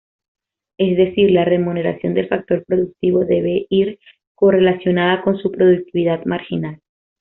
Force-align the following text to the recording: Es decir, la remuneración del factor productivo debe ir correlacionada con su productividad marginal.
Es 0.79 0.97
decir, 0.97 1.29
la 1.29 1.45
remuneración 1.45 2.15
del 2.15 2.27
factor 2.27 2.65
productivo 2.65 3.23
debe 3.23 3.67
ir 3.69 3.99
correlacionada 4.33 5.21
con 5.21 5.37
su 5.37 5.51
productividad 5.51 6.25
marginal. 6.25 6.79